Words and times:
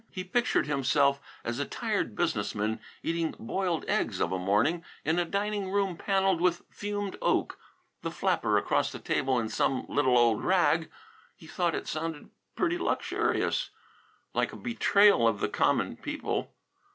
He 0.09 0.23
pictured 0.23 0.65
himself 0.65 1.21
as 1.43 1.59
a 1.59 1.65
tired 1.65 2.15
business 2.15 2.55
man 2.55 2.79
eating 3.03 3.35
boiled 3.37 3.85
eggs 3.87 4.19
of 4.19 4.31
a 4.31 4.39
morning 4.39 4.83
in 5.05 5.19
a 5.19 5.25
dining 5.25 5.69
room 5.71 5.95
panelled 5.95 6.41
with 6.41 6.63
fumed 6.71 7.17
oak, 7.21 7.59
the 8.01 8.09
flapper 8.09 8.57
across 8.57 8.91
the 8.91 8.97
table 8.97 9.37
in 9.37 9.47
some 9.47 9.85
little 9.87 10.17
old 10.17 10.43
rag. 10.43 10.89
He 11.35 11.45
thought 11.45 11.75
it 11.75 11.87
sounded 11.87 12.31
pretty 12.55 12.79
luxurious 12.79 13.69
like 14.33 14.51
a 14.51 14.57
betrayal 14.57 15.27
of 15.27 15.39
the 15.39 15.49
common 15.49 15.97
people. 15.97 16.51